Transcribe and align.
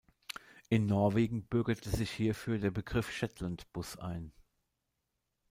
In 0.67 0.87
Norwegen 0.87 1.43
bürgerte 1.45 1.91
sich 1.91 2.09
hierfür 2.09 2.57
der 2.57 2.71
Begriff 2.71 3.11
Shetland 3.11 3.71
Bus 3.71 3.97
ein. 3.99 4.31